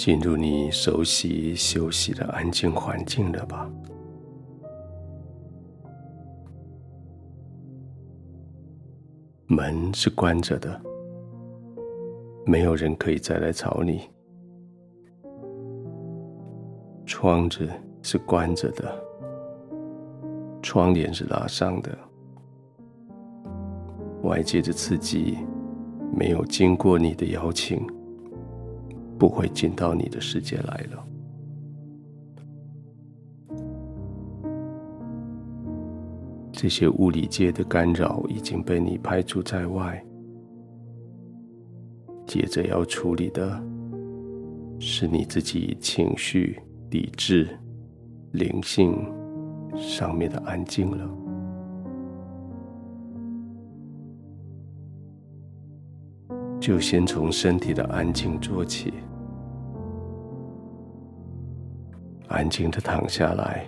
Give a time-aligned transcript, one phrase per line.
[0.00, 3.70] 进入你熟悉休息的安静环境了吧？
[9.46, 10.80] 门是关着的，
[12.46, 14.08] 没有人可以再来吵你。
[17.04, 17.68] 窗子
[18.00, 18.90] 是关着的，
[20.62, 21.98] 窗帘是拉上的，
[24.22, 25.36] 外界的刺激
[26.10, 27.86] 没有经过你的邀请。
[29.20, 31.06] 不会进到你的世界来了。
[36.50, 40.02] 这些物理界的干扰已经被你排除在外。
[42.26, 43.62] 接着要处理的
[44.78, 47.46] 是你自己情绪、理智、
[48.32, 48.96] 灵性
[49.76, 51.10] 上面的安静了。
[56.58, 58.94] 就先从身体的安静做起。
[62.30, 63.66] 安静的躺下来，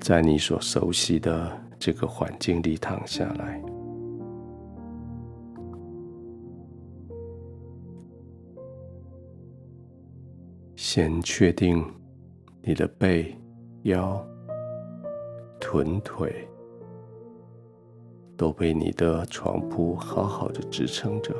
[0.00, 3.60] 在你所熟悉的这个环境里躺下来。
[10.76, 11.84] 先确定
[12.62, 13.36] 你的背、
[13.82, 14.24] 腰、
[15.58, 16.48] 臀、腿
[18.36, 21.34] 都被你的床铺好好的支撑着。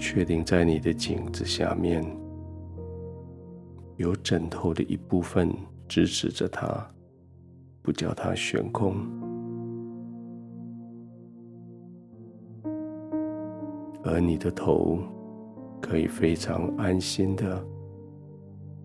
[0.00, 2.02] 确定在你的颈子下面
[3.98, 5.54] 有枕头的一部分
[5.86, 6.90] 支持着它，
[7.82, 8.96] 不叫它悬空，
[14.02, 14.98] 而你的头
[15.82, 17.62] 可以非常安心的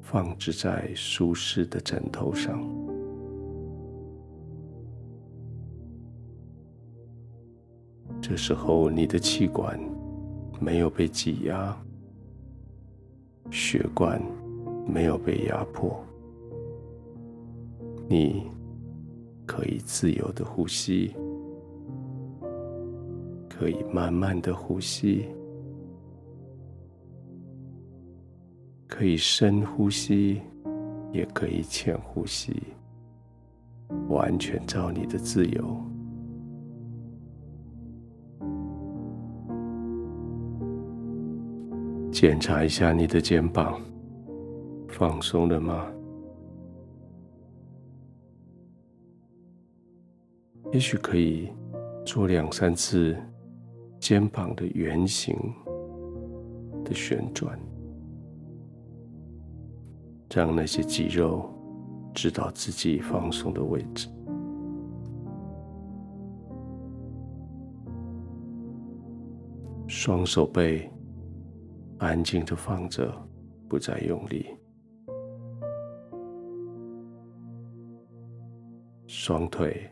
[0.02, 2.62] 放置在舒适的枕头上。
[8.22, 9.80] 这时候，你的气管。
[10.60, 11.76] 没有被挤压，
[13.52, 14.22] 血管
[14.88, 16.04] 没有被压迫，
[18.08, 18.44] 你
[19.46, 21.14] 可以自由的呼吸，
[23.50, 25.26] 可以慢慢的呼吸，
[28.88, 30.42] 可以深呼吸，
[31.12, 32.54] 也可以浅呼吸，
[34.10, 35.95] 完全照你的自由。
[42.16, 43.78] 检查一下你的肩膀，
[44.88, 45.86] 放松了吗？
[50.72, 51.50] 也许可以
[52.06, 53.18] 做两三次
[54.00, 55.36] 肩膀的圆形
[56.86, 57.60] 的旋转，
[60.34, 61.50] 让那些肌肉
[62.14, 64.08] 知道自己放松的位置。
[69.86, 70.90] 双手背。
[71.98, 73.12] 安静的放着，
[73.70, 74.46] 不再用力。
[79.08, 79.90] 双腿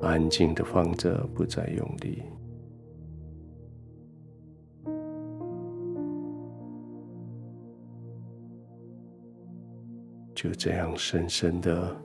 [0.00, 2.22] 安静的放着，不再用力。
[10.34, 11.96] 就这样深深的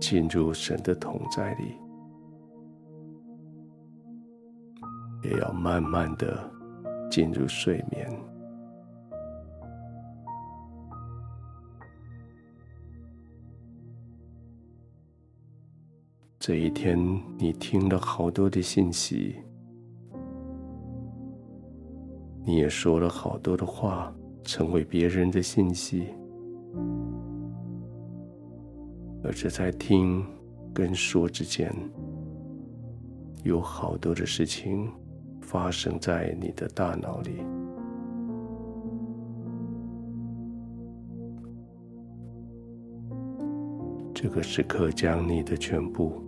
[0.00, 1.74] 进入神的同在里，
[5.22, 6.50] 也要慢慢的
[7.10, 8.33] 进入睡眠。
[16.46, 16.98] 这一天，
[17.38, 19.34] 你听了好多的信息，
[22.44, 26.08] 你也说了好多的话，成为别人的信息，
[29.22, 30.22] 而这在听
[30.74, 31.74] 跟说之间，
[33.42, 34.86] 有好多的事情
[35.40, 37.42] 发生在你的大脑里。
[44.12, 46.22] 这个时刻，将你的全部。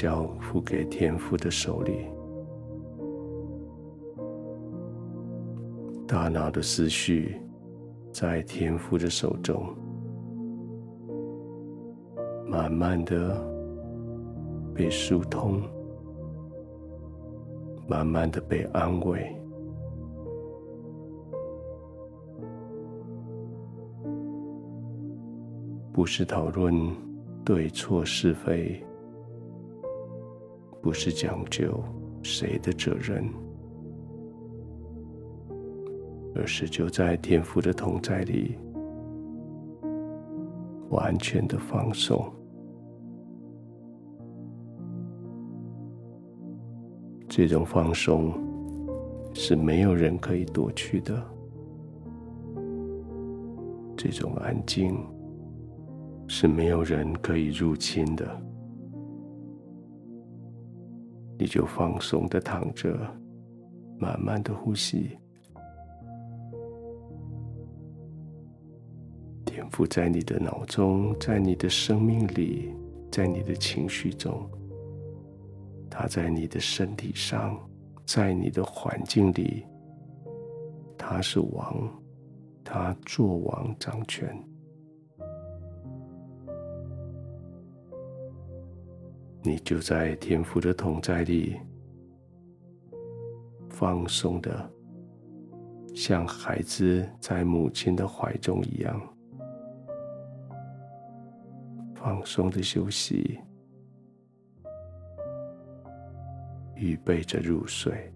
[0.00, 2.06] 交付给天父的手里，
[6.08, 7.36] 大脑的思绪
[8.10, 9.62] 在天父的手中，
[12.46, 13.46] 慢慢的
[14.74, 15.60] 被疏通，
[17.86, 19.30] 慢慢的被安慰，
[25.92, 26.74] 不是讨论
[27.44, 28.82] 对错是非。
[30.82, 31.82] 不是讲究
[32.22, 33.24] 谁的责任，
[36.34, 38.56] 而是就在天父的同在里，
[40.88, 42.24] 完全的放松，
[47.28, 48.32] 这种放松
[49.34, 51.22] 是没有人可以夺去的，
[53.96, 54.98] 这种安静
[56.26, 58.49] 是没有人可以入侵的。
[61.40, 62.94] 你就放松的躺着，
[63.98, 65.16] 慢慢的呼吸。
[69.46, 72.74] 天父在你的脑中，在你的生命里，
[73.10, 74.46] 在你的情绪中，
[75.88, 77.58] 他在你的身体上，
[78.04, 79.64] 在你的环境里，
[80.98, 81.90] 他是王，
[82.62, 84.38] 他做王掌权。
[89.42, 91.56] 你就在天父的同在里，
[93.70, 94.70] 放松的，
[95.94, 99.00] 像孩子在母亲的怀中一样。
[101.94, 103.38] 放松的休息，
[106.74, 108.12] 预备着入睡。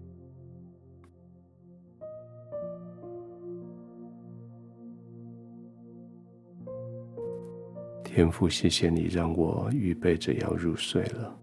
[8.15, 11.37] 天父，谢谢你让我预备着要入睡了。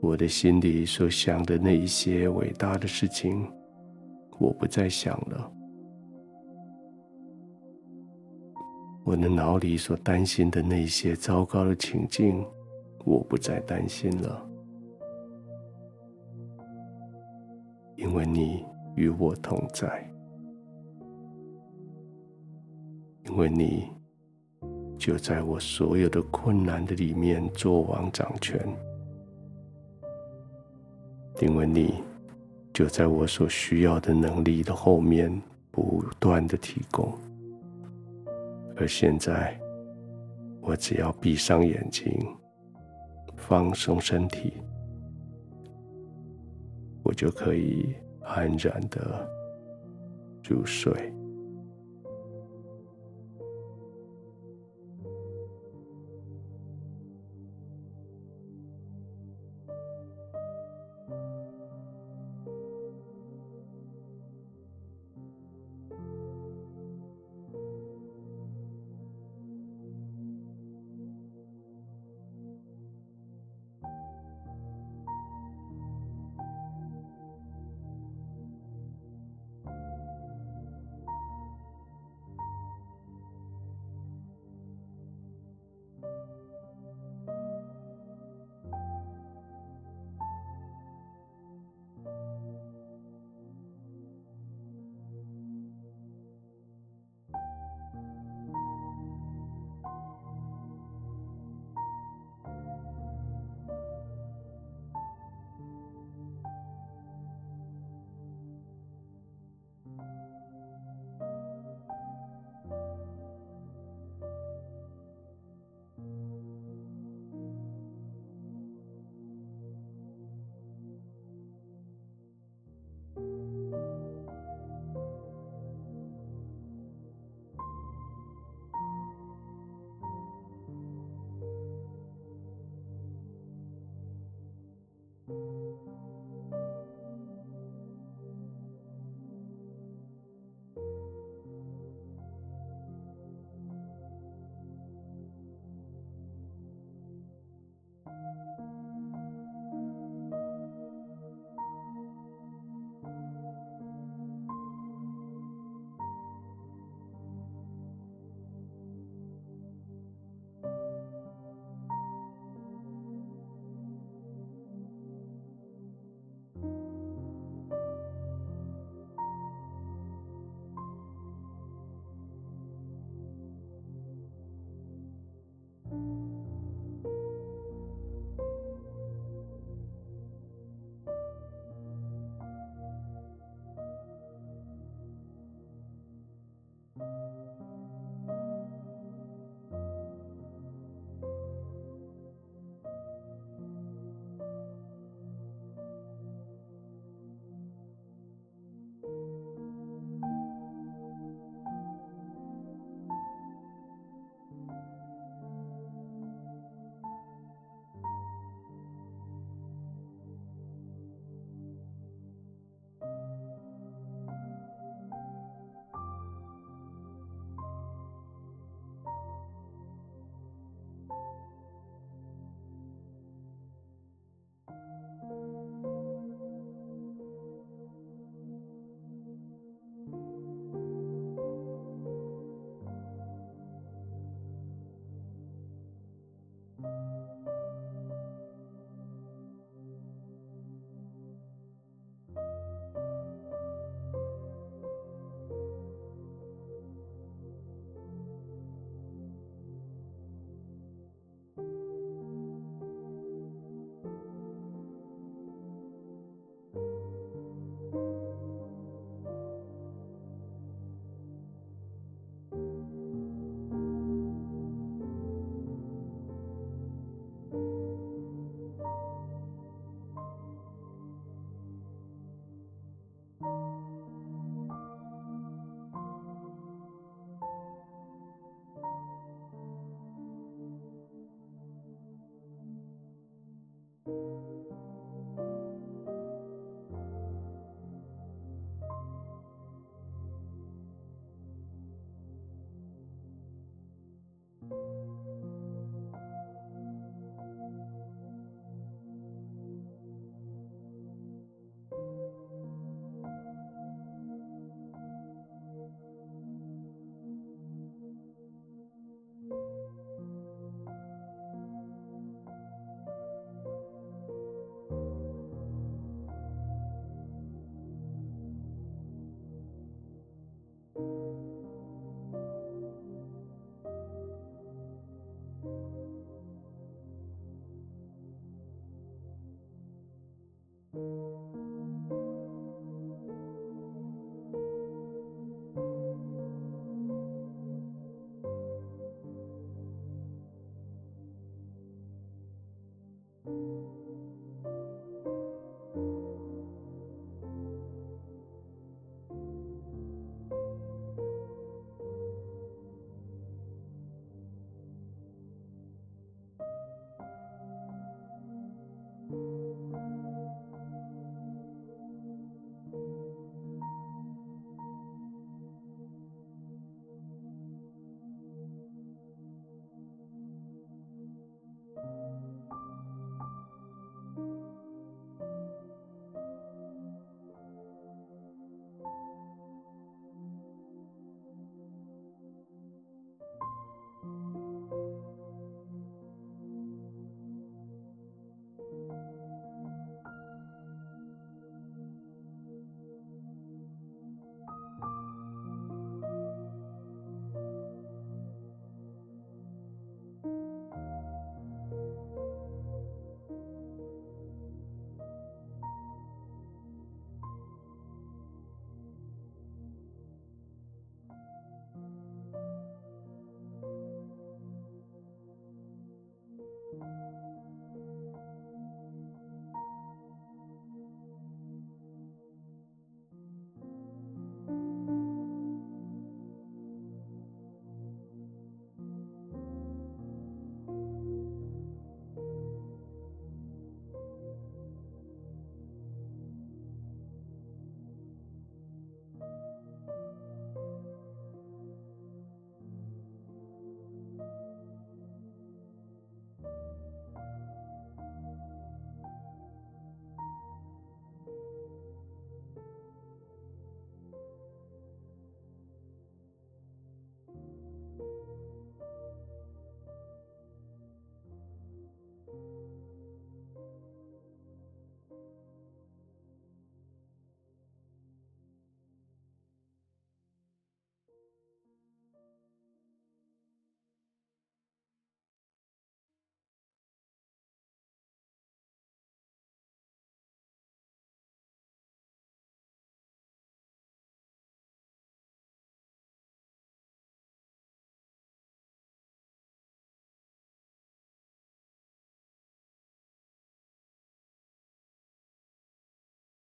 [0.00, 3.50] 我的心里所想的那一些伟大的事情，
[4.38, 5.52] 我不再想了。
[9.02, 12.46] 我的脑里所担心的那些糟糕的情境，
[13.04, 14.48] 我不再担心了，
[17.96, 18.64] 因为你
[18.94, 20.08] 与我同在，
[23.32, 23.88] 因为你
[24.98, 28.60] 就在我所有的困难的里面作王掌权，
[31.40, 31.94] 因为你
[32.74, 35.32] 就在我所需要的能力的后面
[35.70, 37.10] 不断的提供。
[38.76, 39.58] 而现在，
[40.60, 42.12] 我只要闭上眼睛，
[43.34, 44.52] 放松身体，
[47.02, 49.26] 我就可以安然的
[50.46, 51.10] 入睡。